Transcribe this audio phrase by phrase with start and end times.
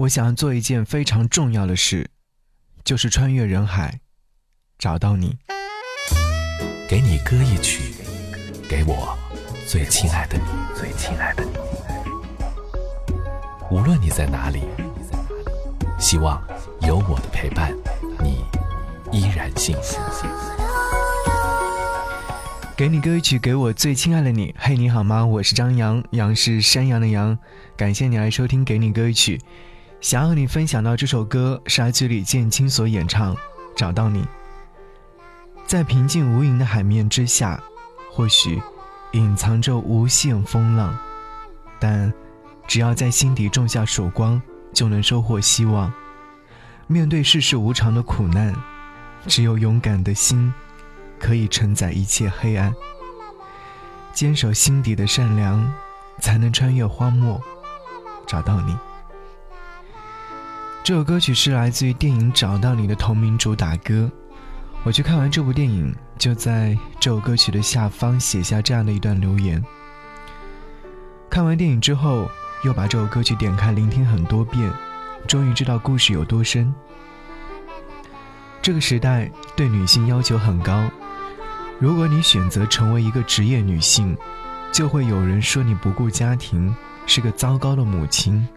[0.00, 2.08] 我想要做一件非常重要的事，
[2.82, 4.00] 就是穿越人海，
[4.78, 5.36] 找到你。
[6.88, 7.92] 给你歌一曲，
[8.66, 9.14] 给我
[9.66, 10.44] 最亲爱的你，
[10.74, 11.50] 最亲爱的你。
[13.70, 14.62] 无论你在哪里，
[15.98, 16.42] 希望
[16.80, 17.76] 有我的陪伴，
[18.22, 18.42] 你
[19.12, 20.00] 依然幸福。
[22.74, 24.54] 给你歌一曲，给我最亲爱的你。
[24.58, 25.26] 嘿，你好吗？
[25.26, 27.38] 我是张扬，杨是山羊的羊。
[27.76, 29.36] 感谢你来收听《给你歌一曲》。
[30.00, 33.34] 想要和你分享到这首歌是来自李建清所演唱
[33.76, 34.22] 《找到你》。
[35.66, 37.62] 在平静无垠的海面之下，
[38.10, 38.60] 或许
[39.12, 40.96] 隐藏着无限风浪，
[41.78, 42.12] 但
[42.66, 44.40] 只要在心底种下曙光，
[44.72, 45.92] 就能收获希望。
[46.86, 48.54] 面对世事无常的苦难，
[49.26, 50.52] 只有勇敢的心，
[51.18, 52.74] 可以承载一切黑暗。
[54.14, 55.72] 坚守心底的善良，
[56.20, 57.38] 才能穿越荒漠，
[58.26, 58.74] 找到你。
[60.82, 64.10] 这首歌曲是来自于电影《找到你》的同名主打歌。
[64.82, 69.62] 我去看完这部电影，就在这首歌曲的下方写下这样的一段留言。
[71.28, 72.28] 看完电影之后，
[72.64, 74.72] 又把这首歌曲点开聆听很多遍，
[75.28, 76.74] 终于知道故事有多深。
[78.62, 80.90] 这个时代对女性要求很高，
[81.78, 84.16] 如果你选择成为一个职业女性，
[84.72, 86.74] 就会有人说你不顾家庭，
[87.06, 88.48] 是个糟糕的母亲。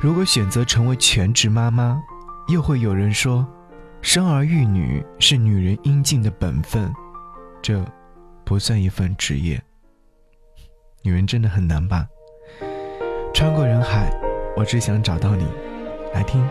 [0.00, 2.00] 如果选择成为全职妈妈，
[2.48, 3.46] 又会有人说，
[4.00, 6.90] 生儿育女是女人应尽的本分，
[7.60, 7.84] 这
[8.42, 9.60] 不算一份职业。
[11.02, 12.08] 女人真的很难吧？
[13.34, 14.10] 穿过人海，
[14.56, 15.46] 我只想找到你。
[16.14, 16.42] 来听，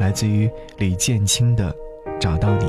[0.00, 1.72] 来自于李建清的
[2.18, 2.64] 《找到你》。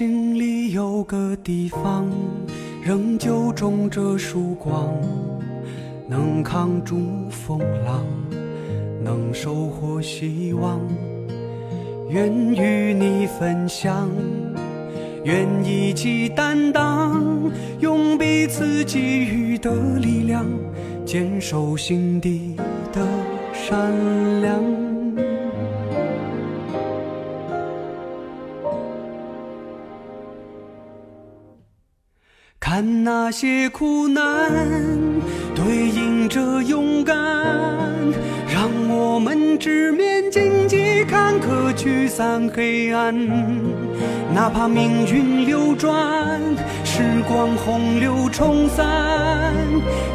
[0.00, 2.10] 心里有个地方，
[2.82, 4.94] 仍旧种着曙光，
[6.08, 8.02] 能扛住风浪，
[9.04, 10.80] 能收获希望。
[12.08, 14.08] 愿与你分享，
[15.24, 17.22] 愿一起担当，
[17.80, 20.46] 用彼此给予的力量，
[21.04, 22.56] 坚守心底
[22.90, 23.06] 的
[23.52, 24.69] 善良。
[32.80, 34.50] 看那些苦难，
[35.54, 37.14] 对应着勇敢，
[38.48, 43.14] 让我们直面荆棘坎坷，驱散黑暗。
[44.32, 46.40] 哪怕命运流转，
[46.82, 49.52] 时光洪流冲散，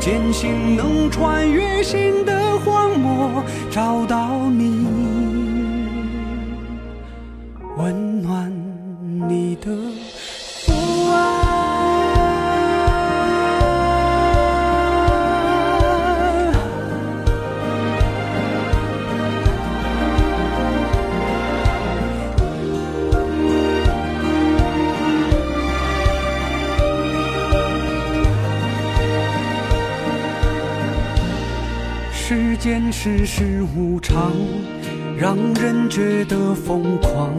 [0.00, 4.86] 坚信能穿越新的荒漠，找到你，
[7.76, 8.50] 温暖
[9.28, 9.70] 你的。
[32.26, 34.32] 世间世事无常，
[35.14, 37.30] 让人觉得疯狂。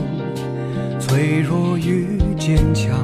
[0.99, 2.95] 脆弱与坚强，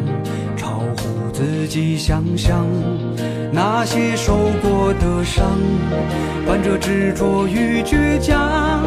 [0.56, 2.68] 超乎自己想象。
[3.52, 5.44] 那些受过的伤，
[6.46, 8.84] 伴着执着与倔强。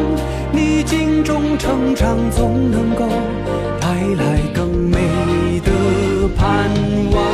[0.53, 3.09] 逆境中成长，总能够
[3.77, 6.69] 带来更美的盼
[7.11, 7.25] 望。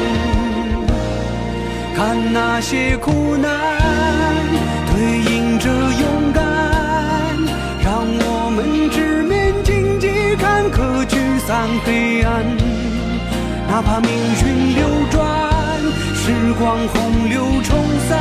[1.96, 3.81] 看那些苦难。
[11.86, 12.46] 黑暗。
[13.68, 14.10] 哪怕命
[14.46, 15.22] 运流转，
[16.14, 17.78] 时光洪流冲
[18.10, 18.20] 散，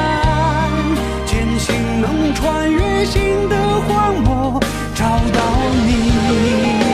[1.27, 3.57] 坚信能穿越新的
[3.89, 4.61] 荒漠，
[4.95, 5.41] 找到
[5.87, 6.90] 你。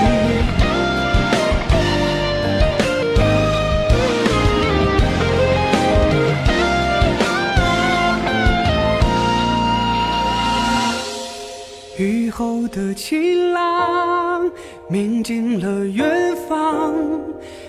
[11.98, 14.50] 雨后的晴朗，
[14.86, 16.94] 明净了远方，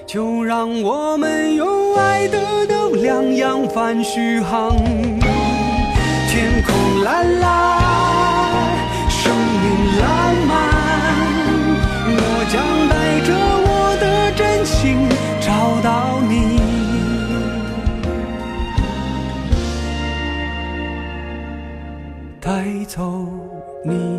[0.05, 4.75] 就让我们用爱的能量扬帆徐航，
[6.29, 7.79] 天空蓝蓝，
[9.09, 10.51] 生命浪漫，
[12.09, 12.19] 我
[12.51, 12.59] 将
[12.89, 13.31] 带着
[13.63, 15.07] 我的真情
[15.39, 16.59] 找到你。
[22.41, 23.25] 带走
[23.83, 24.16] 你。